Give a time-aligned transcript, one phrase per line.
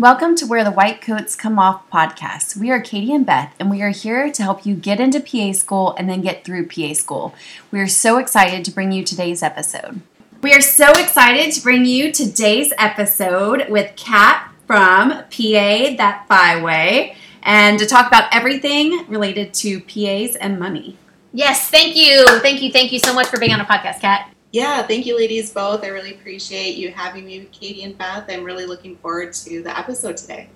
[0.00, 2.56] Welcome to Where the White Coats Come Off podcast.
[2.56, 5.52] We are Katie and Beth, and we are here to help you get into PA
[5.52, 7.34] school and then get through PA school.
[7.70, 10.00] We are so excited to bring you today's episode.
[10.40, 15.26] We are so excited to bring you today's episode with Kat from PA
[15.98, 20.96] That Fi Way and to talk about everything related to PAs and money.
[21.34, 22.24] Yes, thank you.
[22.38, 22.72] Thank you.
[22.72, 24.32] Thank you so much for being on a podcast, Kat.
[24.52, 25.84] Yeah, thank you, ladies, both.
[25.84, 28.24] I really appreciate you having me, Katie and Beth.
[28.28, 30.48] I'm really looking forward to the episode today.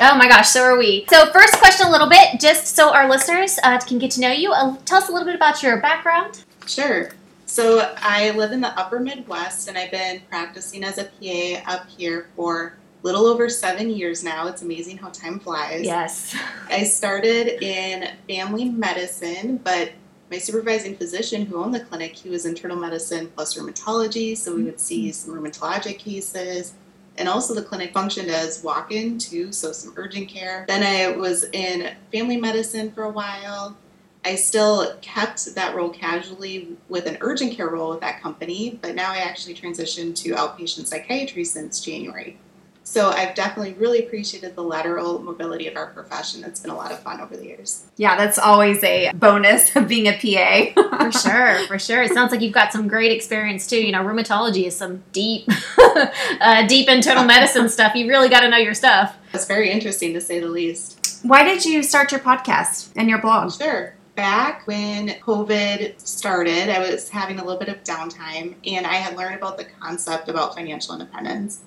[0.00, 1.04] Oh my gosh, so are we.
[1.10, 4.32] So, first question a little bit, just so our listeners uh, can get to know
[4.32, 4.52] you.
[4.52, 6.44] Uh, tell us a little bit about your background.
[6.66, 7.10] Sure.
[7.44, 11.90] So, I live in the upper Midwest and I've been practicing as a PA up
[11.90, 14.46] here for a little over seven years now.
[14.46, 15.84] It's amazing how time flies.
[15.84, 16.34] Yes.
[16.68, 19.92] I started in family medicine, but
[20.32, 24.64] my supervising physician who owned the clinic, he was internal medicine plus rheumatology, so we
[24.64, 25.12] would see mm-hmm.
[25.12, 26.72] some rheumatologic cases.
[27.18, 30.64] And also, the clinic functioned as walk in too, so some urgent care.
[30.66, 33.76] Then I was in family medicine for a while.
[34.24, 38.94] I still kept that role casually with an urgent care role with that company, but
[38.94, 42.38] now I actually transitioned to outpatient psychiatry since January.
[42.84, 46.44] So I've definitely really appreciated the lateral mobility of our profession.
[46.44, 47.84] It's been a lot of fun over the years.
[47.96, 51.10] Yeah, that's always a bonus of being a PA.
[51.10, 52.02] for sure, for sure.
[52.02, 53.78] It sounds like you've got some great experience too.
[53.78, 57.94] You know, rheumatology is some deep, uh, deep internal medicine stuff.
[57.94, 59.16] You really got to know your stuff.
[59.32, 61.20] It's very interesting to say the least.
[61.22, 63.52] Why did you start your podcast and your blog?
[63.52, 68.96] Sure back when COVID started, I was having a little bit of downtime and I
[68.96, 71.62] had learned about the concept about financial independence.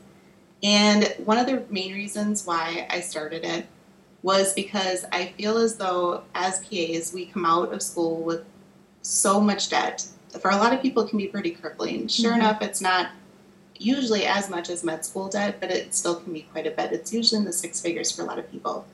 [0.66, 3.68] And one of the main reasons why I started it
[4.24, 8.44] was because I feel as though as PAs, we come out of school with
[9.04, 10.08] so much debt.
[10.42, 12.08] For a lot of people, it can be pretty crippling.
[12.08, 12.40] Sure mm-hmm.
[12.40, 13.12] enough, it's not
[13.78, 16.92] usually as much as med school debt, but it still can be quite a bit.
[16.92, 18.88] It's usually in the six figures for a lot of people.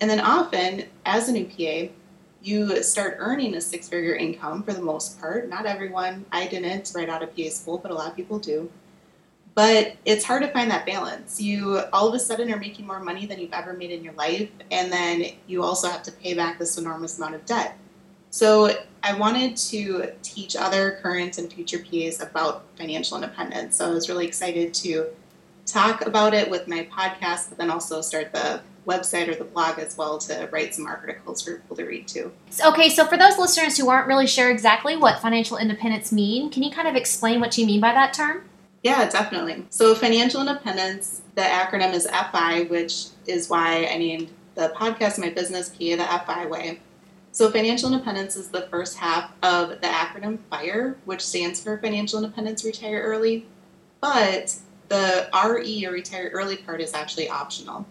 [0.00, 1.92] And then often, as a new PA,
[2.40, 5.50] you start earning a six figure income for the most part.
[5.50, 8.70] Not everyone, I didn't right out of PA school, but a lot of people do.
[9.54, 11.40] But it's hard to find that balance.
[11.40, 14.14] You all of a sudden are making more money than you've ever made in your
[14.14, 17.76] life, and then you also have to pay back this enormous amount of debt.
[18.30, 18.70] So
[19.02, 23.76] I wanted to teach other current and future PAs about financial independence.
[23.76, 25.08] So I was really excited to
[25.66, 29.78] talk about it with my podcast, but then also start the website or the blog
[29.78, 32.32] as well to write some articles for people to read too.
[32.64, 36.62] Okay, so for those listeners who aren't really sure exactly what financial independence mean, can
[36.62, 38.44] you kind of explain what you mean by that term?
[38.82, 39.66] Yeah, definitely.
[39.68, 45.28] So, financial independence, the acronym is FI, which is why I named the podcast my
[45.30, 46.80] business PA the FI way.
[47.32, 52.22] So, financial independence is the first half of the acronym FIRE, which stands for Financial
[52.22, 53.46] Independence Retire Early.
[54.00, 54.56] But
[54.88, 57.86] the RE or retire early part is actually optional.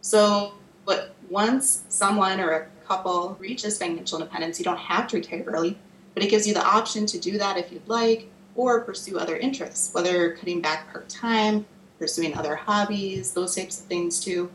[0.00, 0.54] So,
[0.86, 5.78] but once someone or a couple reaches financial independence, you don't have to retire early,
[6.14, 9.36] but it gives you the option to do that if you'd like or pursue other
[9.36, 11.66] interests, whether cutting back part time,
[11.98, 14.50] pursuing other hobbies, those types of things too.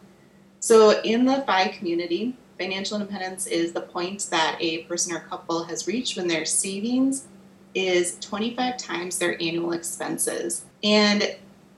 [0.60, 5.64] So, in the FI community, financial independence is the point that a person or couple
[5.66, 7.28] has reached when their savings
[7.74, 10.66] is 25 times their annual expenses.
[10.84, 11.36] And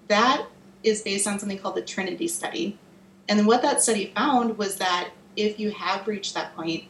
[0.08, 0.46] that
[0.84, 2.78] is based on something called the Trinity study.
[3.28, 6.86] And what that study found was that if you have reached that point,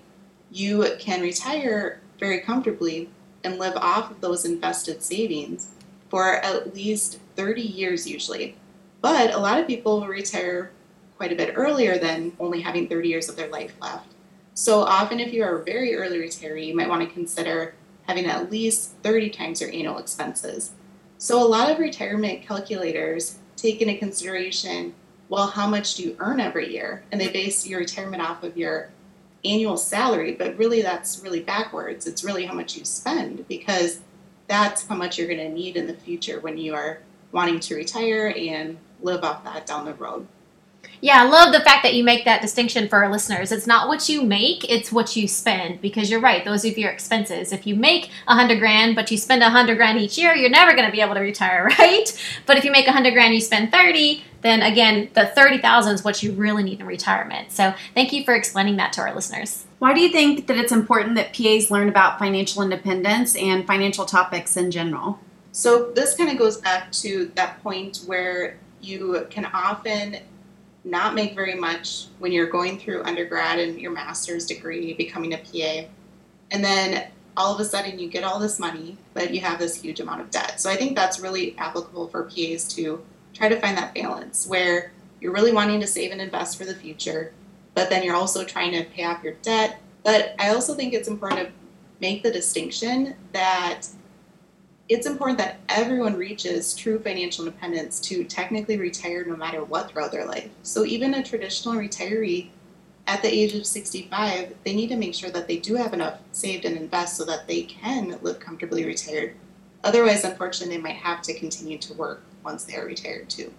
[0.51, 3.09] you can retire very comfortably
[3.47, 5.69] and live off of those invested savings
[6.09, 8.57] for at least 30 years usually.
[9.01, 10.71] But a lot of people retire
[11.17, 14.13] quite a bit earlier than only having 30 years of their life left.
[14.53, 17.75] So often, if you are a very early retiree, you might want to consider
[18.07, 20.71] having at least 30 times your annual expenses.
[21.17, 24.93] So a lot of retirement calculators take into consideration
[25.29, 27.03] well, how much do you earn every year?
[27.11, 28.89] And they base your retirement off of your
[29.51, 32.07] annual salary, but really that's really backwards.
[32.07, 33.99] It's really how much you spend because
[34.47, 36.99] that's how much you're going to need in the future when you are
[37.31, 40.27] wanting to retire and live off that down the road.
[40.99, 43.51] Yeah, I love the fact that you make that distinction for our listeners.
[43.51, 45.79] It's not what you make, it's what you spend.
[45.79, 47.51] Because you're right, those are your expenses.
[47.51, 50.49] If you make a hundred grand, but you spend a hundred grand each year, you're
[50.49, 52.05] never going to be able to retire, right?
[52.45, 56.03] But if you make a hundred grand, you spend 30, then again, the 30,000 is
[56.03, 57.51] what you really need in retirement.
[57.51, 59.65] So thank you for explaining that to our listeners.
[59.79, 64.05] Why do you think that it's important that PAs learn about financial independence and financial
[64.05, 65.19] topics in general?
[65.51, 70.17] So this kind of goes back to that point where you can often
[70.83, 75.37] not make very much when you're going through undergrad and your master's degree, becoming a
[75.37, 75.87] PA.
[76.51, 79.81] And then all of a sudden you get all this money, but you have this
[79.81, 80.61] huge amount of debt.
[80.61, 83.03] So I think that's really applicable for PAs to
[83.37, 84.91] try to find that balance where
[85.21, 87.33] you're really wanting to save and invest for the future,
[87.73, 89.79] but then you're also trying to pay off your debt.
[90.03, 91.53] But I also think it's important to
[92.01, 93.87] make the distinction that
[94.89, 100.11] it's important that everyone reaches true financial independence to technically retire no matter what throughout
[100.11, 100.49] their life.
[100.63, 102.49] So even a traditional retiree
[103.05, 106.19] at the age of 65, they need to make sure that they do have enough
[106.31, 109.35] saved and invest so that they can live comfortably retired.
[109.83, 113.51] Otherwise, unfortunately, they might have to continue to work once they are retired too.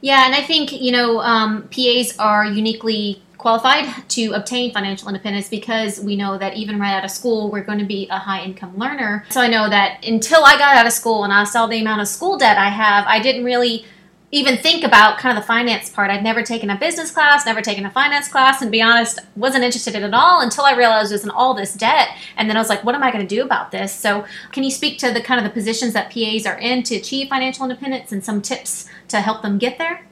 [0.00, 5.48] Yeah, and I think, you know, um, PAs are uniquely qualified to obtain financial independence
[5.48, 8.42] because we know that even right out of school, we're going to be a high
[8.42, 9.24] income learner.
[9.30, 12.00] So I know that until I got out of school and I saw the amount
[12.02, 13.84] of school debt I have, I didn't really
[14.32, 16.10] even think about kind of the finance part.
[16.10, 19.62] I'd never taken a business class, never taken a finance class, and be honest, wasn't
[19.62, 22.08] interested in it at all until I realized there's an all this debt.
[22.36, 23.94] And then I was like, what am I going to do about this?
[23.94, 26.96] So, can you speak to the kind of the positions that PAs are in to
[26.96, 30.06] achieve financial independence and some tips to help them get there?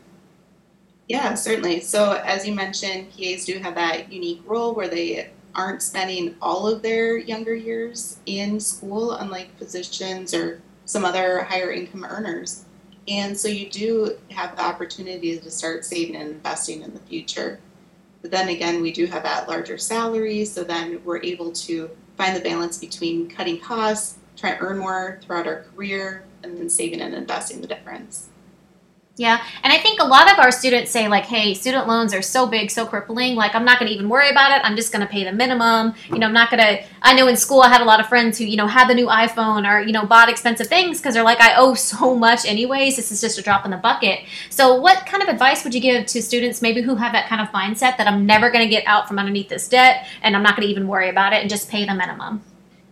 [1.08, 1.80] Yeah, certainly.
[1.80, 6.66] So, as you mentioned, PAs do have that unique role where they aren't spending all
[6.68, 12.63] of their younger years in school, unlike physicians or some other higher income earners.
[13.06, 17.60] And so, you do have the opportunity to start saving and investing in the future.
[18.22, 22.34] But then again, we do have that larger salary, so then we're able to find
[22.34, 27.02] the balance between cutting costs, trying to earn more throughout our career, and then saving
[27.02, 28.30] and investing the difference.
[29.16, 32.22] Yeah, and I think a lot of our students say like, "Hey, student loans are
[32.22, 33.36] so big, so crippling.
[33.36, 34.60] Like, I'm not going to even worry about it.
[34.64, 35.94] I'm just going to pay the minimum.
[36.08, 38.08] You know, I'm not going to." I know in school I had a lot of
[38.08, 41.14] friends who, you know, had the new iPhone or you know bought expensive things because
[41.14, 42.96] they're like, "I owe so much anyways.
[42.96, 44.20] This is just a drop in the bucket."
[44.50, 47.40] So, what kind of advice would you give to students maybe who have that kind
[47.40, 50.42] of mindset that I'm never going to get out from underneath this debt and I'm
[50.42, 52.42] not going to even worry about it and just pay the minimum?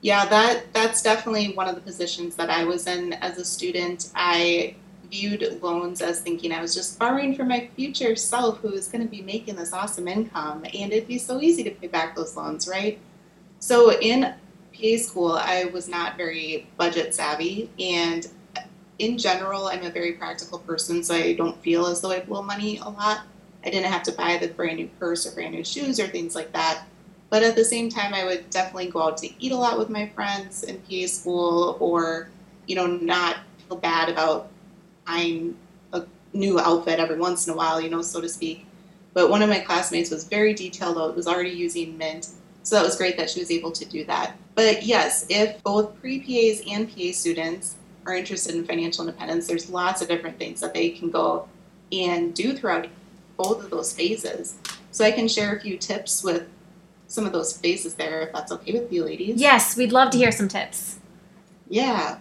[0.03, 4.11] Yeah, that that's definitely one of the positions that I was in as a student.
[4.15, 4.77] I
[5.13, 9.05] viewed loans as thinking I was just borrowing for my future self who is going
[9.05, 12.35] to be making this awesome income, and it'd be so easy to pay back those
[12.35, 12.99] loans, right?
[13.59, 14.35] So in
[14.75, 18.27] PA school, I was not very budget savvy, and
[18.99, 22.43] in general, I'm a very practical person, so I don't feel as though I blow
[22.43, 23.27] money a lot.
[23.65, 26.35] I didn't have to buy the brand new purse or brand new shoes or things
[26.35, 26.85] like that.
[27.29, 29.91] But at the same time, I would definitely go out to eat a lot with
[29.91, 32.31] my friends in PA school or,
[32.67, 33.37] you know, not
[33.69, 34.52] feel bad about
[35.07, 35.57] buying
[35.93, 38.67] a new outfit every once in a while, you know, so to speak.
[39.15, 42.29] But one of my classmates was very detailed out, was already using Mint.
[42.63, 44.37] So that was great that she was able to do that.
[44.55, 47.77] But yes, if both pre PAs and PA students
[48.07, 51.49] are interested in financial independence, there's lots of different things that they can go
[51.91, 52.89] and do throughout
[53.37, 54.57] both of those phases.
[54.91, 56.49] So I can share a few tips with
[57.07, 59.41] some of those phases there, if that's okay with you, ladies.
[59.41, 60.99] Yes, we'd love to hear some tips.
[61.69, 62.19] Yeah.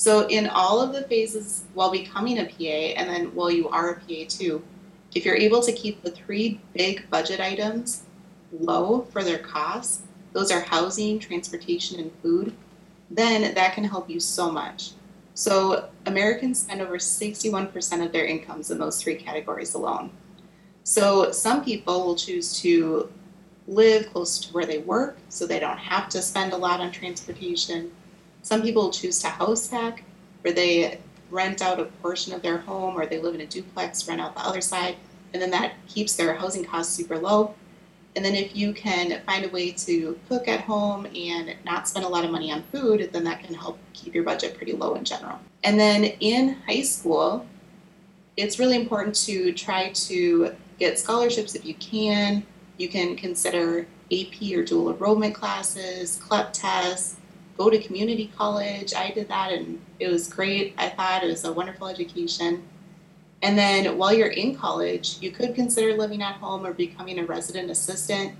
[0.00, 3.90] So in all of the phases while becoming a PA, and then while you are
[3.90, 4.62] a PA too,
[5.14, 8.04] if you're able to keep the three big budget items
[8.50, 10.00] low for their costs,
[10.32, 12.54] those are housing, transportation, and food,
[13.10, 14.92] then that can help you so much.
[15.34, 20.12] So Americans spend over 61% of their incomes in those three categories alone.
[20.82, 23.12] So some people will choose to
[23.68, 26.90] live close to where they work so they don't have to spend a lot on
[26.90, 27.90] transportation.
[28.42, 30.04] Some people choose to house hack,
[30.42, 31.00] where they
[31.30, 34.34] rent out a portion of their home or they live in a duplex, rent out
[34.34, 34.96] the other side,
[35.32, 37.54] and then that keeps their housing costs super low.
[38.16, 42.04] And then if you can find a way to cook at home and not spend
[42.04, 44.94] a lot of money on food, then that can help keep your budget pretty low
[44.94, 45.38] in general.
[45.62, 47.46] And then in high school,
[48.36, 52.44] it's really important to try to get scholarships if you can.
[52.78, 57.16] You can consider AP or dual enrollment classes, CLEP tests,
[57.60, 58.94] go to community college.
[58.94, 60.72] I did that and it was great.
[60.78, 62.62] I thought it was a wonderful education.
[63.42, 67.26] And then while you're in college, you could consider living at home or becoming a
[67.26, 68.34] resident assistant.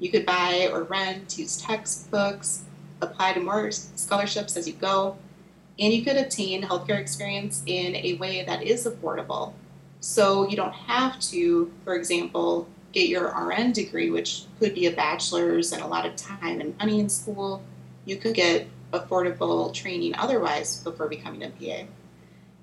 [0.00, 2.64] You could buy or rent, use textbooks,
[3.00, 5.16] apply to more scholarships as you go,
[5.78, 9.52] and you could obtain healthcare experience in a way that is affordable.
[10.00, 14.92] So you don't have to, for example, get your RN degree, which could be a
[14.92, 17.62] bachelor's and a lot of time and money in school
[18.08, 21.86] you could get affordable training otherwise before becoming a PA.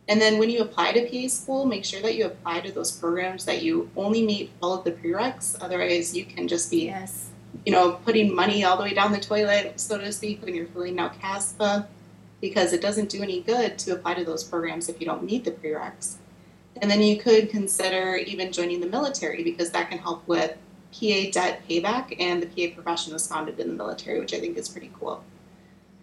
[0.08, 2.92] And then when you apply to PA school, make sure that you apply to those
[2.92, 5.56] programs that you only meet all of the prereqs.
[5.62, 7.30] Otherwise, you can just be, Yes.
[7.66, 10.68] you know, putting money all the way down the toilet, so to speak, when you're
[10.68, 11.88] filling out CASPA,
[12.42, 15.44] because it doesn't do any good to apply to those programs if you don't meet
[15.44, 16.16] the prereqs.
[16.82, 20.56] And then you could consider even joining the military because that can help with
[20.92, 24.58] PA debt payback, and the PA profession was founded in the military, which I think
[24.58, 25.24] is pretty cool.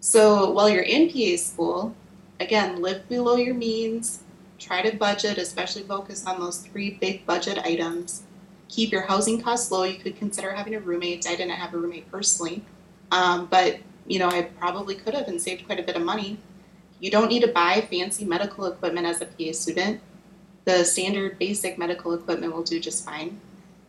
[0.03, 1.95] So while you're in PA school,
[2.41, 4.21] again, live below your means,
[4.59, 8.23] try to budget, especially focus on those three big budget items.
[8.67, 9.83] Keep your housing costs low.
[9.83, 11.25] You could consider having a roommate.
[11.25, 12.65] I didn't have a roommate personally,
[13.11, 16.37] um, but you know I probably could have and saved quite a bit of money.
[16.99, 20.01] You don't need to buy fancy medical equipment as a PA student.
[20.65, 23.39] The standard basic medical equipment will do just fine.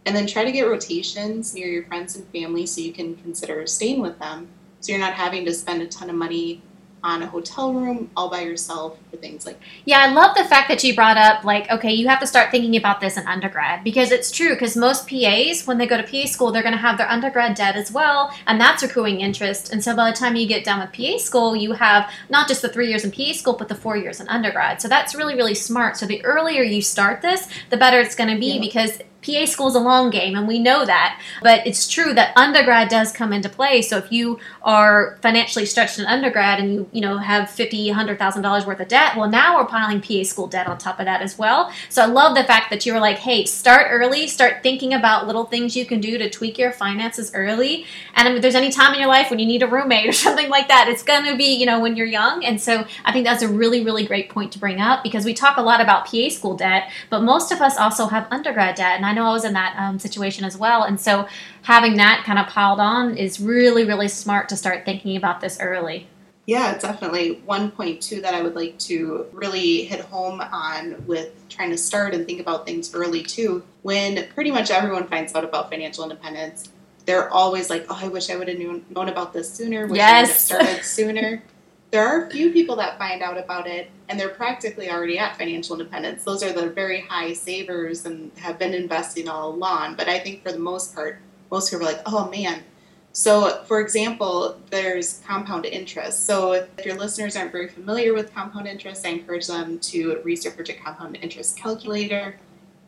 [0.06, 3.66] And then try to get rotations near your friends and family so you can consider
[3.66, 4.50] staying with them.
[4.84, 6.60] So you're not having to spend a ton of money
[7.02, 10.68] on a hotel room all by yourself for things like Yeah, I love the fact
[10.68, 13.82] that you brought up like, okay, you have to start thinking about this in undergrad
[13.82, 16.78] because it's true because most PAs when they go to PA school, they're going to
[16.78, 19.72] have their undergrad debt as well, and that's accruing interest.
[19.72, 22.60] And so by the time you get done with PA school, you have not just
[22.60, 24.82] the 3 years in PA school, but the 4 years in undergrad.
[24.82, 25.96] So that's really really smart.
[25.96, 28.60] So the earlier you start this, the better it's going to be Yeah.
[28.60, 31.20] because PA school is a long game, and we know that.
[31.42, 33.82] But it's true that undergrad does come into play.
[33.82, 38.18] So if you are financially stretched in undergrad and you you know have fifty, hundred
[38.18, 41.06] thousand dollars worth of debt, well now we're piling PA school debt on top of
[41.06, 41.72] that as well.
[41.88, 45.26] So I love the fact that you were like, hey, start early, start thinking about
[45.26, 47.86] little things you can do to tweak your finances early.
[48.14, 50.48] And if there's any time in your life when you need a roommate or something
[50.48, 52.44] like that, it's gonna be you know when you're young.
[52.44, 55.34] And so I think that's a really really great point to bring up because we
[55.34, 58.96] talk a lot about PA school debt, but most of us also have undergrad debt,
[58.96, 60.82] and I know I was in that um, situation as well.
[60.82, 61.26] And so
[61.62, 65.58] having that kind of piled on is really, really smart to start thinking about this
[65.60, 66.08] early.
[66.46, 71.30] Yeah, definitely one point too that I would like to really hit home on with
[71.48, 73.62] trying to start and think about things early too.
[73.82, 76.68] When pretty much everyone finds out about financial independence,
[77.06, 79.86] they're always like, "Oh, I wish I would have known, known about this sooner.
[79.86, 80.40] Wish I would have Yes.
[80.44, 81.42] started sooner."
[81.94, 85.36] there are a few people that find out about it and they're practically already at
[85.36, 86.24] financial independence.
[86.24, 89.94] Those are the very high savers and have been investing all along.
[89.94, 91.20] But I think for the most part,
[91.52, 92.64] most people are like, "Oh man,
[93.12, 96.26] so, for example, there's compound interest.
[96.26, 100.68] So, if your listeners aren't very familiar with compound interest, I encourage them to research
[100.68, 102.40] a compound interest calculator.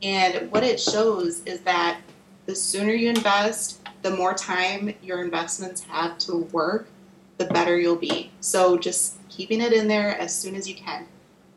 [0.02, 2.00] And what it shows is that
[2.46, 6.88] the sooner you invest, the more time your investments have to work,
[7.38, 8.30] the better you'll be.
[8.40, 11.06] So, just keeping it in there as soon as you can.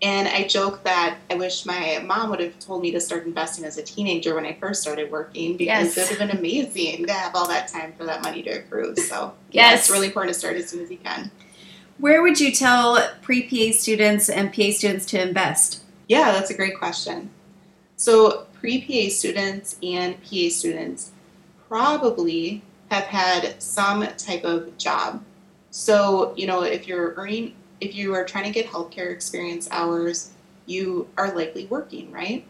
[0.01, 3.65] And I joke that I wish my mom would have told me to start investing
[3.65, 5.98] as a teenager when I first started working because Yes.
[5.98, 8.95] it would have been amazing to have all that time for that money to accrue.
[8.95, 9.81] So, yeah, Yes.
[9.81, 11.31] it's really important to start as soon as you can.
[11.98, 15.83] Where would you tell pre PA students and PA students to invest?
[16.07, 17.29] Yeah, that's a great question.
[17.98, 21.12] So, pre PA students and PA students
[21.67, 25.24] probably have had some type of job.
[25.72, 30.32] So, you know, if you're earning, if you are trying to get healthcare experience hours,
[30.66, 32.46] you are likely working, right?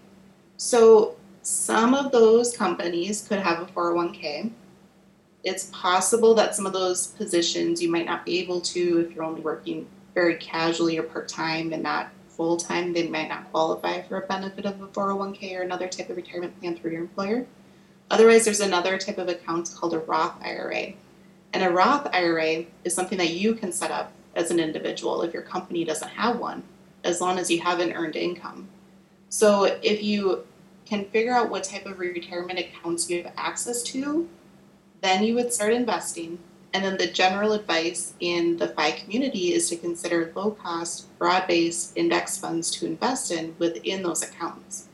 [0.58, 4.52] So, some of those companies could have a 401k.
[5.44, 9.24] It's possible that some of those positions you might not be able to if you're
[9.24, 14.02] only working very casually or part time and not full time, they might not qualify
[14.02, 17.46] for a benefit of a 401k or another type of retirement plan through your employer.
[18.12, 20.94] Otherwise, there's another type of account called a Roth IRA.
[21.53, 25.34] And a Roth IRA is something that you can set up as an individual if
[25.34, 26.63] your company doesn't have one,
[27.03, 28.68] as long as you have an earned income.
[29.29, 30.46] So if you
[30.86, 34.27] can figure out what type of retirement accounts you have access to,
[35.01, 36.39] then you would start investing.
[36.74, 41.48] And then the general advice in the FI community is to consider low cost, broad
[41.48, 44.88] based index funds to invest in within those accounts.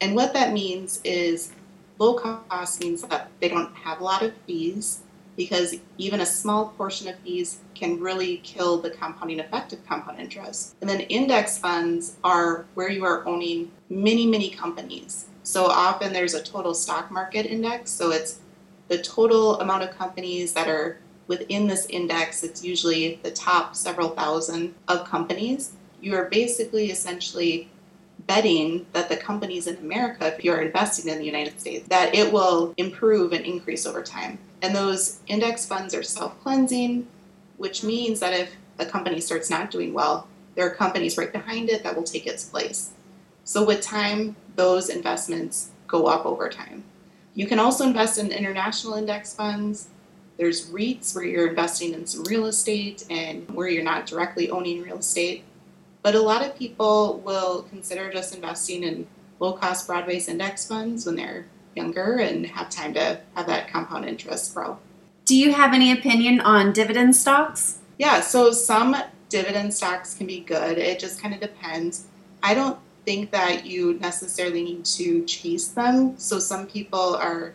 [0.00, 1.52] And what that means is
[1.98, 5.00] low cost means that they don't have a lot of fees
[5.36, 10.18] because even a small portion of fees can really kill the compounding effect of compound
[10.18, 10.74] interest.
[10.80, 15.26] And then index funds are where you are owning many, many companies.
[15.42, 17.90] So often there's a total stock market index.
[17.90, 18.40] So it's
[18.88, 22.42] the total amount of companies that are within this index.
[22.42, 25.72] It's usually the top several thousand of companies.
[26.00, 27.68] You are basically essentially
[28.20, 32.32] betting that the companies in America, if you're investing in the United States, that it
[32.32, 34.38] will improve and increase over time.
[34.62, 37.06] And those index funds are self cleansing,
[37.56, 41.68] which means that if a company starts not doing well, there are companies right behind
[41.68, 42.92] it that will take its place.
[43.44, 46.82] So with time, those investments go up over time.
[47.34, 49.88] You can also invest in international index funds.
[50.38, 54.82] There's REITs where you're investing in some real estate and where you're not directly owning
[54.82, 55.44] real estate.
[56.06, 59.08] But a lot of people will consider just investing in
[59.40, 63.66] low cost broad based index funds when they're younger and have time to have that
[63.66, 64.78] compound interest grow.
[65.24, 67.80] Do you have any opinion on dividend stocks?
[67.98, 68.94] Yeah, so some
[69.30, 70.78] dividend stocks can be good.
[70.78, 72.06] It just kind of depends.
[72.40, 76.16] I don't think that you necessarily need to chase them.
[76.20, 77.52] So some people are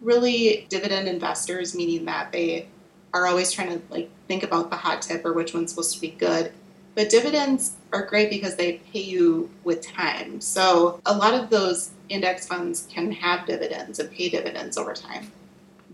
[0.00, 2.66] really dividend investors, meaning that they
[3.14, 6.00] are always trying to like think about the hot tip or which one's supposed to
[6.00, 6.52] be good.
[6.94, 10.40] But dividends are great because they pay you with time.
[10.40, 15.32] So a lot of those index funds can have dividends and pay dividends over time.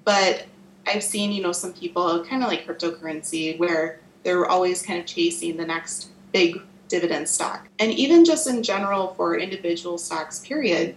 [0.05, 0.47] But
[0.87, 5.07] I've seen, you know, some people kind of like cryptocurrency where they're always kind of
[5.07, 7.69] chasing the next big dividend stock.
[7.79, 10.97] And even just in general for individual stocks, period,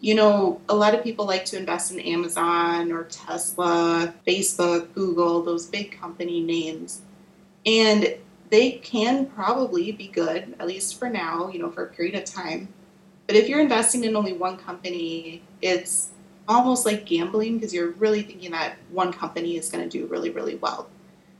[0.00, 5.42] you know, a lot of people like to invest in Amazon or Tesla, Facebook, Google,
[5.42, 7.02] those big company names.
[7.64, 8.16] And
[8.50, 12.24] they can probably be good, at least for now, you know, for a period of
[12.24, 12.68] time.
[13.26, 16.10] But if you're investing in only one company, it's
[16.48, 20.30] almost like gambling because you're really thinking that one company is going to do really,
[20.30, 20.88] really well.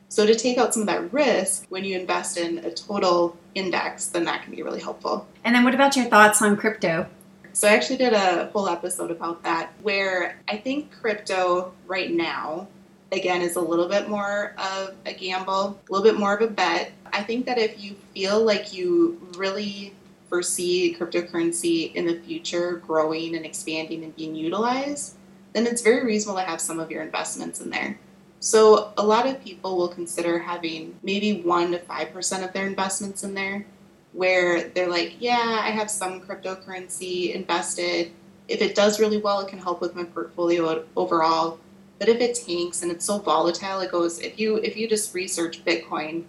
[0.08, 4.06] So to take out some of that risk when you invest in a total index,
[4.06, 5.26] then that can be really helpful.
[5.44, 7.08] And then what about your thoughts on crypto?
[7.52, 12.68] So I actually did a whole episode about that where I think crypto right now
[13.12, 16.52] again is a little bit more of a gamble, a little bit more of a
[16.52, 16.92] bet.
[17.12, 19.94] I think that if you feel like you really
[20.28, 25.14] foresee cryptocurrency in the future growing and expanding and being utilized,
[25.52, 27.98] then it's very reasonable to have some of your investments in there.
[28.40, 33.24] So a lot of people will consider having maybe 1 to 5% of their investments
[33.24, 33.66] in there
[34.12, 38.12] where they're like, yeah, I have some cryptocurrency invested.
[38.48, 41.58] If it does really well, it can help with my portfolio overall.
[41.98, 44.18] But if it tanks and it's so volatile, it goes.
[44.18, 46.24] If you if you just research Bitcoin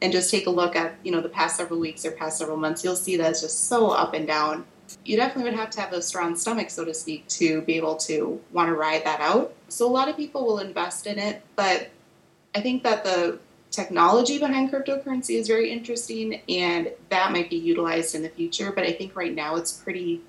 [0.00, 2.56] and just take a look at you know the past several weeks or past several
[2.56, 4.64] months, you'll see that it's just so up and down.
[5.04, 7.96] You definitely would have to have a strong stomach, so to speak, to be able
[7.98, 9.54] to want to ride that out.
[9.68, 11.88] So a lot of people will invest in it, but
[12.54, 13.38] I think that the
[13.70, 18.70] technology behind cryptocurrency is very interesting and that might be utilized in the future.
[18.70, 20.20] But I think right now it's pretty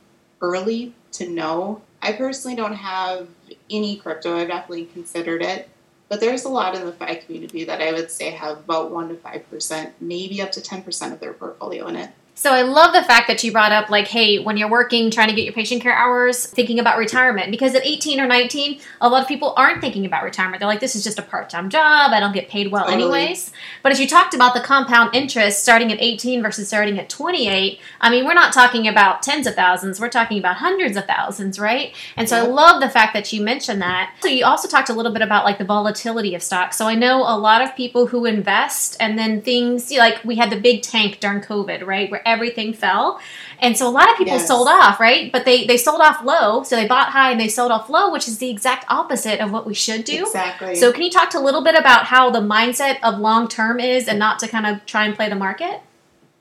[0.41, 1.81] early to know.
[2.03, 3.29] I personally don't have
[3.72, 4.38] any crypto.
[4.38, 5.69] I've definitely considered it.
[6.10, 9.07] But there's a lot in the FI community that I would say have about 1%
[9.07, 12.12] to 5%, maybe up to 10% of their portfolio in it.
[12.35, 15.29] So I love the fact that you brought up like, hey, when you're working, trying
[15.29, 17.51] to get your patient care hours, thinking about retirement.
[17.51, 20.59] Because at 18 or 19, a lot of people aren't thinking about retirement.
[20.59, 22.11] They're like, this is just a part-time job.
[22.11, 23.03] I don't get paid well totally.
[23.03, 23.51] anyways.
[23.83, 27.79] But as you talked about the compound interest starting at 18 versus starting at 28,
[28.01, 30.00] I mean, we're not talking about tens of thousands.
[30.00, 31.96] We're talking about hundreds of thousands, right?
[32.17, 34.15] And so I love the fact that you mentioned that.
[34.22, 36.77] So you also talked a little bit about like the volatility of stocks.
[36.77, 40.50] So I know a lot of people who invest and then things like we had
[40.50, 42.09] the big tank during COVID, right?
[42.09, 43.20] Where everything fell.
[43.59, 44.48] And so a lot of people yes.
[44.48, 45.31] sold off, right?
[45.31, 46.64] But they, they sold off low.
[46.64, 49.51] So they bought high and they sold off low, which is the exact opposite of
[49.51, 50.24] what we should do.
[50.24, 50.75] Exactly.
[50.75, 53.79] So can you talk to a little bit about how the mindset of long term
[53.79, 55.81] is and not to kind of try and play the market?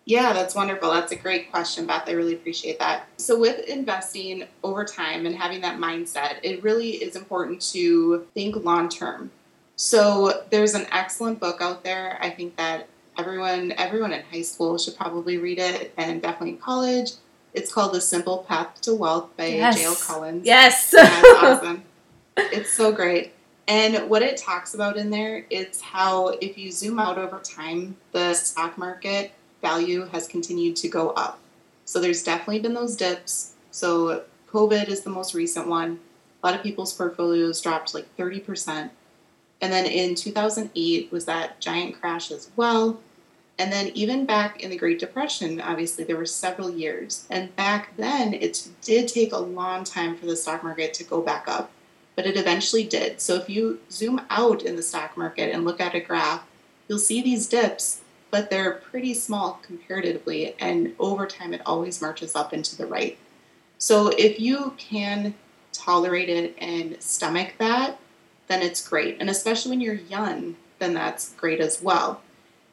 [0.05, 0.91] Yeah, that's wonderful.
[0.91, 2.09] That's a great question, Beth.
[2.09, 3.07] I really appreciate that.
[3.19, 8.57] So, with investing over time and having that mindset, it really is important to think
[8.57, 9.31] long term.
[9.77, 12.19] So, there's an excellent book out there.
[12.21, 16.59] I think that everyone everyone in high school should probably read it and definitely in
[16.59, 17.13] college.
[17.55, 19.77] It's called The Simple Path to Wealth by yes.
[19.77, 19.95] J.L.
[19.95, 20.47] Collins.
[20.47, 20.91] Yes.
[20.91, 21.85] That's awesome.
[22.37, 23.33] It's so great.
[23.69, 27.97] And what it talks about in there is how if you zoom out over time,
[28.13, 31.39] the stock market value has continued to go up.
[31.85, 33.53] So there's definitely been those dips.
[33.71, 36.01] So COVID is the most recent one.
[36.43, 38.91] A lot of people's portfolios dropped like 30%.
[39.63, 43.01] And then in 2008 was that giant crash as well.
[43.59, 47.27] And then even back in the Great Depression, obviously there were several years.
[47.31, 51.23] And back then it did take a long time for the stock market to go
[51.23, 51.71] back up,
[52.17, 53.21] but it eventually did.
[53.21, 56.45] So if you zoom out in the stock market and look at a graph,
[56.89, 58.01] you'll see these dips,
[58.33, 60.57] but they're pretty small comparatively.
[60.59, 63.17] And over time, it always marches up into the right.
[63.79, 65.35] So if you can
[65.73, 68.01] tolerate it and stomach that,
[68.49, 69.17] then it's great.
[69.21, 72.23] And especially when you're young, then that's great as well.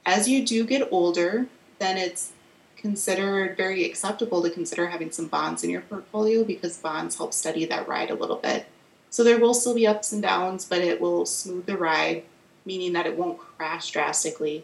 [0.06, 1.48] As you do get older,
[1.80, 2.32] then it's
[2.76, 7.66] considered very acceptable to consider having some bonds in your portfolio because bonds help steady
[7.66, 8.66] that ride a little bit.
[9.10, 12.24] So there will still be ups and downs, but it will smooth the ride,
[12.66, 14.64] meaning that it won't crash drastically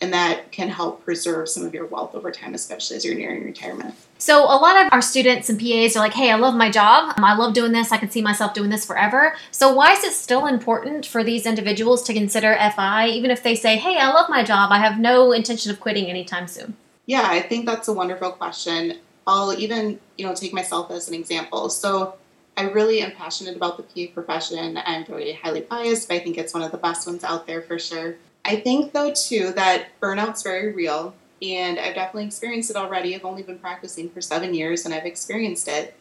[0.00, 3.44] and that can help preserve some of your wealth over time, especially as you're nearing
[3.44, 3.94] retirement.
[4.18, 7.14] So, a lot of our students and PAs are like, hey, I love my job.
[7.16, 7.92] Um, I love doing this.
[7.92, 9.34] I can see myself doing this forever.
[9.50, 13.54] So, why is it still important for these individuals to consider FI, even if they
[13.54, 14.72] say, hey, I love my job.
[14.72, 16.76] I have no intention of quitting anytime soon?
[17.06, 18.98] Yeah, I think that's a wonderful question.
[19.26, 21.70] I'll even, you know, take myself as an example.
[21.70, 22.14] So,
[22.56, 24.78] I really am passionate about the PA profession.
[24.84, 27.62] I'm very highly biased, but I think it's one of the best ones out there
[27.62, 28.16] for sure.
[28.50, 33.14] I think, though, too, that burnout's very real, and I've definitely experienced it already.
[33.14, 35.94] I've only been practicing for seven years, and I've experienced it.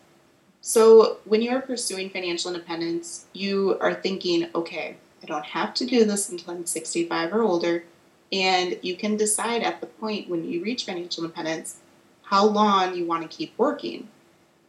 [0.59, 5.85] So, when you are pursuing financial independence, you are thinking, okay, I don't have to
[5.85, 7.83] do this until I'm 65 or older.
[8.31, 11.77] And you can decide at the point when you reach financial independence
[12.23, 14.07] how long you want to keep working.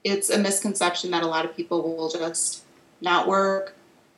[0.05, 2.63] It's a misconception that a lot of people will just
[3.01, 3.75] not work,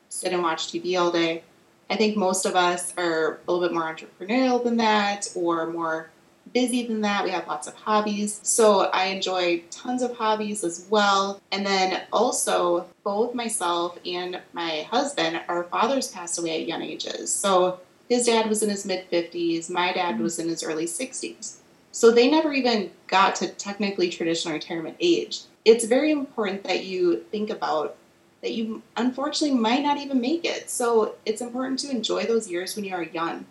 [0.09, 1.45] sit and watch TV all day.
[1.93, 6.09] I think most of us are a little bit more entrepreneurial than that or more
[6.55, 7.23] busy than that.
[7.23, 8.41] We have lots of hobbies.
[8.43, 11.43] So I enjoy tons of hobbies as well.
[11.53, 17.31] And then also, both myself and my husband, our fathers passed away at young ages.
[17.31, 17.79] So
[18.09, 20.23] his dad was in his mid 50s, my dad mm-hmm.
[20.23, 21.57] was in his early 60s.
[21.91, 25.43] So they never even got to technically traditional retirement age.
[25.67, 27.97] It's very important that you think about
[28.43, 30.69] that you unfortunately might not even make it.
[30.69, 33.47] So it's important to enjoy those years when you are young.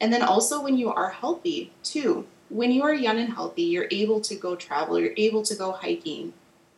[0.00, 2.26] And then also when you are healthy, too.
[2.50, 5.72] When you are young and healthy, you're able to go travel, you're able to go
[5.72, 6.32] hiking.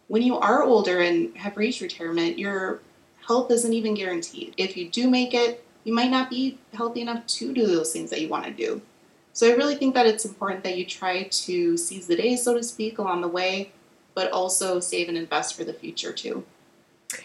[0.08, 2.80] When you are older and have reached retirement, your
[3.26, 4.54] health isn't even guaranteed.
[4.56, 8.10] If you do make it, you might not be healthy enough to do those things
[8.10, 8.80] that you want to do.
[9.32, 12.54] So I really think that it's important that you try to seize the day, so
[12.54, 13.72] to speak, along the way,
[14.14, 16.44] but also save and invest for the future too.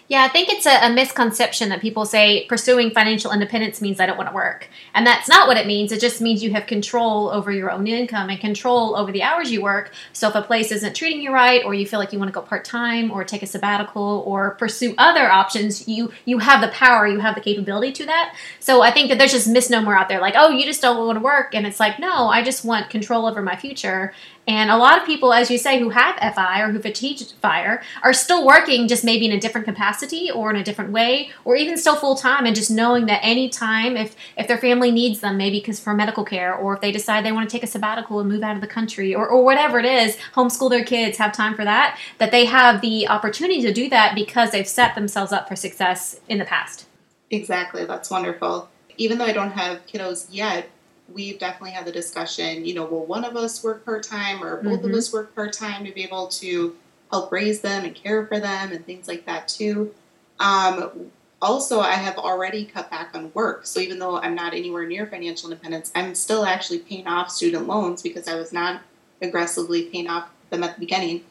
[0.07, 4.05] Yeah, I think it's a, a, misconception that people say pursuing financial independence means I
[4.05, 4.67] don't want to work.
[4.93, 5.91] And that's not what it means.
[5.91, 9.51] It just means you have control over your own income and control over the hours
[9.51, 9.93] you work.
[10.13, 12.33] So if a place isn't treating you right or you feel like you want to
[12.33, 17.07] go part-time or take a sabbatical or pursue other options, you you have the power,
[17.07, 18.35] you have the capability to that.
[18.59, 21.17] So I think that there's just misnomer out there like, "Oh, you just don't want
[21.17, 24.13] to work." And it's like, "No, I just want control over my future."
[24.47, 27.81] And a lot of people, as you say, who have FI or who've achieved FIRE
[28.03, 31.55] are still working just maybe in a different capacity or in a different way, or
[31.55, 35.19] even still full time and just knowing that any time if, if their family needs
[35.19, 37.67] them, maybe because for medical care, or if they decide they want to take a
[37.67, 41.17] sabbatical and move out of the country, or, or whatever it is, homeschool their kids,
[41.17, 44.93] have time for that, that they have the opportunity to do that because they've set
[44.93, 46.85] themselves up for success in the past.
[47.31, 47.85] Exactly.
[47.85, 48.69] That's wonderful.
[48.97, 50.69] Even though I don't have kiddos yet,
[51.13, 54.61] we've definitely had the discussion, you know, will one of us work part time or
[54.61, 54.91] both mm-hmm.
[54.91, 56.75] of us work part time to be able to
[57.11, 59.93] help raise them and care for them and things like that too.
[60.39, 63.65] Um, also, I have already cut back on work.
[63.65, 67.67] So even though I'm not anywhere near financial independence, I'm still actually paying off student
[67.67, 68.81] loans because I was not
[69.21, 71.23] aggressively paying off them at the beginning.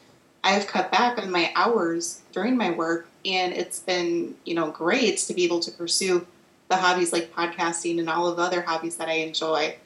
[0.43, 5.17] I've cut back on my hours during my work, and it's been, you know, great
[5.17, 6.25] to be able to pursue
[6.67, 9.77] the hobbies like podcasting and all of the other hobbies that I enjoy.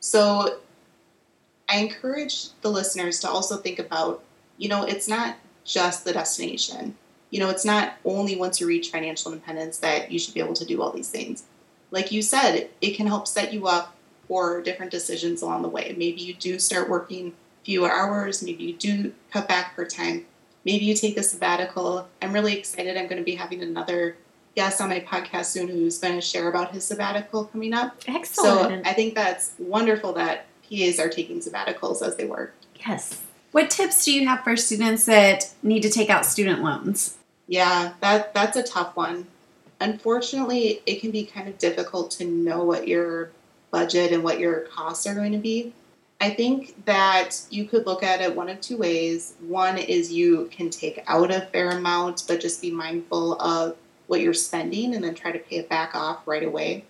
[0.00, 0.60] So
[1.68, 4.22] I encourage the listeners to also think about,
[4.58, 6.96] you know, it's not just the destination.
[7.30, 10.54] You know, it's not only once you reach financial independence that you should be able
[10.54, 11.44] to do all these things.
[11.90, 15.94] Like you said, it can help set you up for different decisions along the way.
[15.96, 20.26] Maybe you do start working fewer hours, maybe you do cut back per time,
[20.64, 22.08] maybe you take a sabbatical.
[22.22, 22.96] I'm really excited.
[22.96, 24.16] I'm going to be having another
[24.54, 27.96] guest on my podcast soon who's going to share about his sabbatical coming up.
[28.06, 28.84] Excellent.
[28.84, 32.54] So I think that's wonderful that PAs are taking sabbaticals as they work.
[32.86, 33.22] Yes.
[33.52, 37.18] What tips do you have for students that need to take out student loans?
[37.48, 39.26] Yeah, that that's a tough one.
[39.80, 43.30] Unfortunately, it can be kind of difficult to know what your
[43.70, 45.72] budget and what your costs are going to be.
[46.20, 49.34] I think that you could look at it one of two ways.
[49.40, 53.76] One is you can take out a fair amount, but just be mindful of
[54.10, 56.84] what you're spending and then try to pay it back off right away.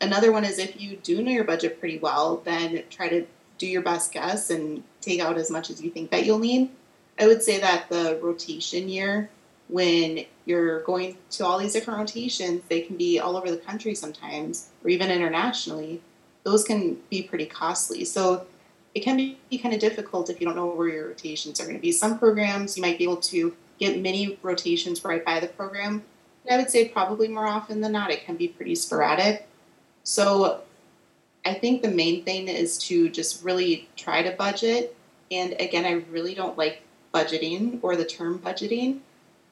[0.00, 3.26] Another one is if you do know your budget pretty well, then try to
[3.58, 6.70] do your best guess and take out as much as you think that you'll need.
[7.18, 9.28] I would say that the rotation year,
[9.66, 13.96] when you're going to all these different rotations, they can be all over the country
[13.96, 16.00] sometimes, or even internationally.
[16.44, 18.04] Those can be pretty costly.
[18.04, 18.46] So
[18.94, 21.76] it can be kind of difficult if you don't know where your rotations are going
[21.76, 21.90] to be.
[21.90, 26.04] Some programs you might be able to get many rotations right by the program,
[26.50, 29.48] I would say probably more often than not, it can be pretty sporadic.
[30.02, 30.62] So
[31.44, 34.96] I think the main thing is to just really try to budget.
[35.30, 36.82] And again, I really don't like
[37.14, 39.00] budgeting or the term budgeting,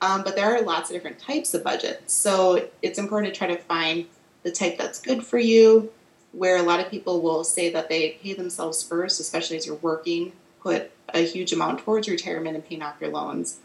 [0.00, 2.12] um, but there are lots of different types of budgets.
[2.12, 4.06] So it's important to try to find
[4.42, 5.92] the type that's good for you,
[6.32, 9.76] where a lot of people will say that they pay themselves first, especially as you're
[9.76, 13.58] working, put a huge amount towards retirement and paying off your loans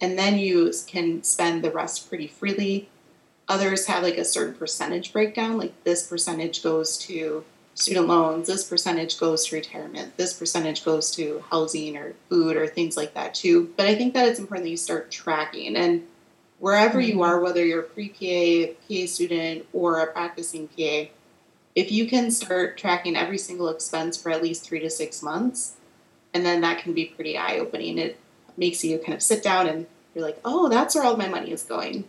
[0.00, 2.88] and then you can spend the rest pretty freely.
[3.48, 8.64] Others have like a certain percentage breakdown, like this percentage goes to student loans, this
[8.64, 13.34] percentage goes to retirement, this percentage goes to housing or food or things like that
[13.34, 13.72] too.
[13.76, 16.06] But I think that it's important that you start tracking and
[16.60, 17.22] wherever you mm-hmm.
[17.22, 21.10] are, whether you're a pre-PA, PA student, or a practicing PA,
[21.74, 25.76] if you can start tracking every single expense for at least three to six months,
[26.32, 27.98] and then that can be pretty eye-opening.
[27.98, 28.19] It
[28.56, 31.50] makes you kind of sit down and you're like, oh, that's where all my money
[31.50, 32.04] is going.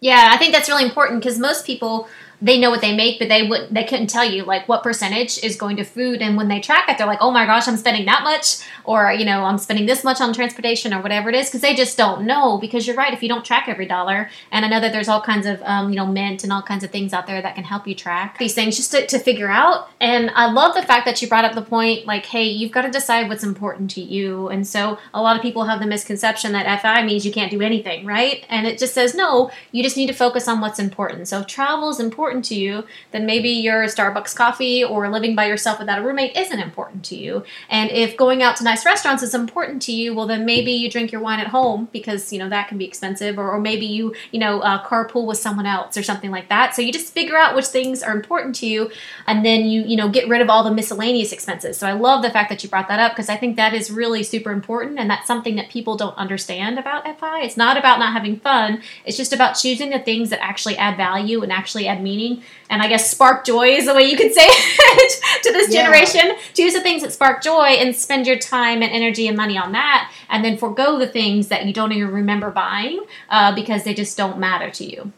[0.00, 2.08] Yeah, I think that's really important because most people
[2.40, 5.42] they know what they make, but they would they couldn't tell you like what percentage
[5.42, 6.22] is going to food.
[6.22, 9.12] And when they track it, they're like, oh my gosh, I'm spending that much, or
[9.12, 11.96] you know, I'm spending this much on transportation or whatever it is, because they just
[11.96, 12.58] don't know.
[12.58, 15.20] Because you're right, if you don't track every dollar, and I know that there's all
[15.20, 17.64] kinds of um, you know mint and all kinds of things out there that can
[17.64, 19.88] help you track these things just to, to figure out.
[20.00, 22.82] And I love the fact that you brought up the point like, hey, you've got
[22.82, 24.48] to decide what's important to you.
[24.48, 27.60] And so a lot of people have the misconception that FI means you can't do
[27.62, 28.44] anything, right?
[28.48, 31.26] And it just says no, you just need to focus on what's important.
[31.26, 35.46] So travel is important important to you, then maybe your Starbucks coffee or living by
[35.46, 37.42] yourself without a roommate isn't important to you.
[37.70, 40.90] And if going out to nice restaurants is important to you, well, then maybe you
[40.90, 43.38] drink your wine at home because, you know, that can be expensive.
[43.38, 46.74] Or, or maybe you, you know, uh, carpool with someone else or something like that.
[46.74, 48.90] So you just figure out which things are important to you
[49.26, 51.78] and then you, you know, get rid of all the miscellaneous expenses.
[51.78, 53.90] So I love the fact that you brought that up because I think that is
[53.90, 57.42] really super important and that's something that people don't understand about FI.
[57.42, 60.98] It's not about not having fun, it's just about choosing the things that actually add
[60.98, 64.16] value and actually add meaning meaning and I guess spark joy is the way you
[64.16, 65.82] could say it to this yeah.
[65.82, 66.36] generation.
[66.54, 69.72] Choose the things that spark joy and spend your time and energy and money on
[69.72, 73.00] that, and then forego the things that you don't even remember buying
[73.30, 75.12] uh, because they just don't matter to you.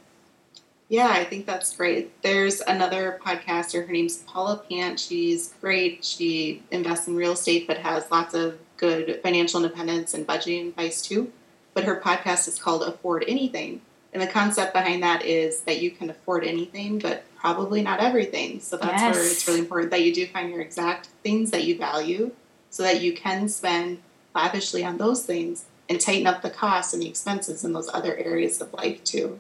[0.89, 2.21] Yeah, I think that's great.
[2.23, 3.87] There's another podcaster.
[3.87, 4.99] Her name's Paula Pant.
[4.99, 6.05] She's great.
[6.05, 11.01] She invests in real estate, but has lots of good financial independence and budgeting advice
[11.01, 11.33] too.
[11.75, 15.91] But her podcast is called Afford Anything and the concept behind that is that you
[15.91, 18.61] can afford anything, but probably not everything.
[18.61, 19.15] So that's yes.
[19.15, 22.33] where it's really important that you do find your exact things that you value
[22.71, 24.03] so that you can spend
[24.35, 28.17] lavishly on those things and tighten up the costs and the expenses in those other
[28.17, 29.39] areas of life too.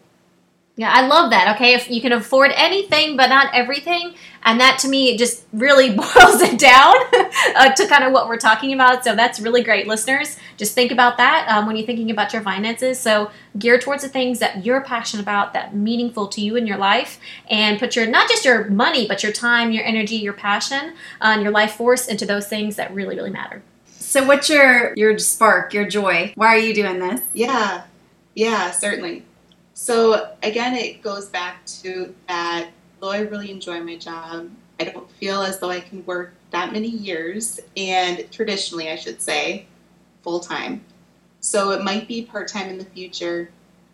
[0.77, 1.57] Yeah, I love that.
[1.57, 5.91] Okay, if you can afford anything but not everything, and that to me just really
[5.97, 6.95] boils it down
[7.55, 9.05] uh, to kind of what we're talking about.
[9.05, 10.39] So that's really great, listeners.
[10.57, 12.99] Just think about that um, when you're thinking about your finances.
[12.99, 16.79] So gear towards the things that you're passionate about, that meaningful to you in your
[16.79, 17.19] life,
[17.51, 21.33] and put your not just your money, but your time, your energy, your passion, uh,
[21.35, 23.63] and your life force into those things that really, really matter.
[23.87, 26.33] So, what's your your spark, your joy?
[26.37, 27.21] Why are you doing this?
[27.35, 27.83] Yeah,
[28.35, 29.25] yeah, certainly.
[29.75, 32.71] So again, it goes back to that.
[33.01, 36.73] Though I really enjoy my job, I don't feel as though I can work that
[36.73, 39.67] many years, and traditionally, I should say,
[40.23, 40.85] full time.
[41.41, 43.51] So it might be part time in the future.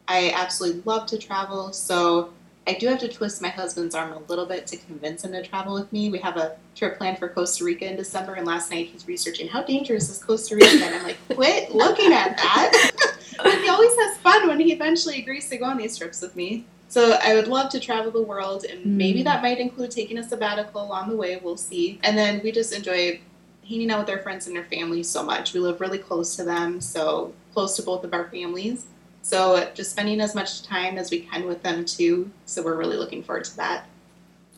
[0.08, 2.30] I absolutely love to travel, so
[2.68, 5.42] I do have to twist my husband's arm a little bit to convince him to
[5.42, 6.10] travel with me.
[6.10, 9.46] We have a trip planned for Costa Rica in December, and last night he's researching
[9.46, 12.90] how dangerous is Costa Rica, and I'm like, quit looking at that.
[13.36, 16.36] but he always has fun when he eventually agrees to go on these trips with
[16.36, 16.64] me.
[16.88, 19.24] So I would love to travel the world, and maybe hmm.
[19.24, 21.40] that might include taking a sabbatical along the way.
[21.42, 21.98] We'll see.
[22.04, 23.20] And then we just enjoy
[23.68, 25.52] hanging out with our friends and their families so much.
[25.52, 28.86] We live really close to them, so close to both of our families.
[29.22, 32.30] So just spending as much time as we can with them too.
[32.44, 33.86] So we're really looking forward to that.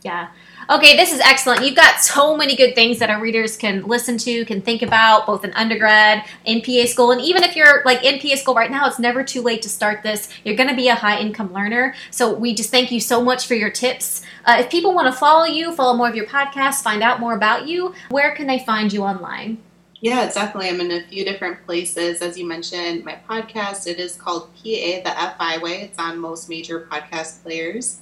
[0.03, 0.29] Yeah.
[0.71, 1.65] Okay, this is excellent.
[1.65, 5.27] You've got so many good things that our readers can listen to, can think about,
[5.27, 8.71] both in undergrad, in PA school, and even if you're like in PA school right
[8.71, 10.29] now, it's never too late to start this.
[10.45, 11.95] You're going to be a high income learner.
[12.11, 14.23] So we just thank you so much for your tips.
[14.45, 17.35] Uh, if people want to follow you, follow more of your podcasts, find out more
[17.35, 19.59] about you, where can they find you online?
[20.01, 20.69] Yeah, definitely.
[20.69, 22.23] I'm in a few different places.
[22.23, 25.83] As you mentioned, my podcast, it is called PA the FI Way.
[25.83, 28.01] It's on most major podcast players.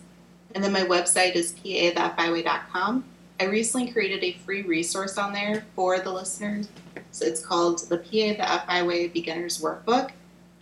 [0.56, 3.04] And then my website is pathefiway.com.
[3.38, 6.70] I recently created a free resource on there for the listeners.
[7.10, 10.12] So it's called the PA the FI Way Beginner's Workbook.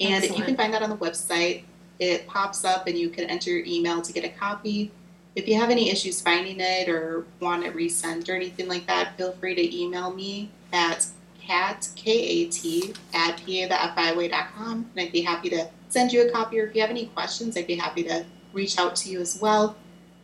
[0.01, 0.37] And Excellent.
[0.37, 1.63] you can find that on the website.
[2.01, 4.91] It pops up and you can enter your email to get a copy.
[5.37, 9.17] If you have any issues finding it or want it resent or anything like that,
[9.17, 11.07] feel free to email me at
[11.41, 16.75] kat, K-A-T, at pathefiway.com, and I'd be happy to send you a copy, or if
[16.75, 19.77] you have any questions, I'd be happy to reach out to you as well.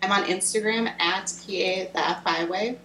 [0.02, 2.78] I'm on Instagram at PA the FI Way.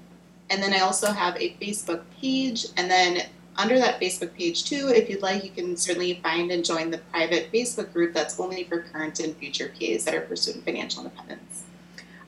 [0.49, 2.67] And then I also have a Facebook page.
[2.78, 6.63] And then under that Facebook page, too, if you'd like, you can certainly find and
[6.63, 10.62] join the private Facebook group that's only for current and future PAs that are pursuing
[10.62, 11.63] financial independence.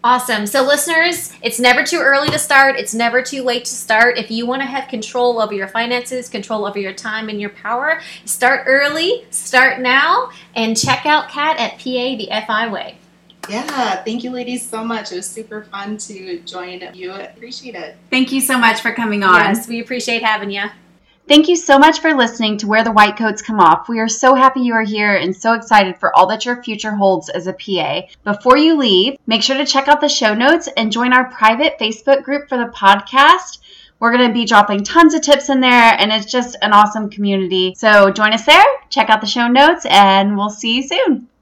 [0.03, 0.45] Awesome.
[0.45, 2.77] So, listeners, it's never too early to start.
[2.77, 4.17] It's never too late to start.
[4.17, 7.49] If you want to have control over your finances, control over your time and your
[7.49, 12.97] power, start early, start now, and check out Kat at PA the FI Way.
[13.49, 15.11] Yeah, thank you, ladies, so much.
[15.11, 17.13] It was super fun to join you.
[17.13, 17.95] Appreciate it.
[18.09, 19.41] Thank you so much for coming on.
[19.41, 20.63] Yes, we appreciate having you.
[21.27, 23.89] Thank you so much for listening to Where the White Coats Come Off.
[23.89, 26.91] We are so happy you are here and so excited for all that your future
[26.91, 28.03] holds as a PA.
[28.23, 31.77] Before you leave, make sure to check out the show notes and join our private
[31.79, 33.59] Facebook group for the podcast.
[33.99, 37.09] We're going to be dropping tons of tips in there, and it's just an awesome
[37.09, 37.73] community.
[37.75, 41.27] So join us there, check out the show notes, and we'll see you soon.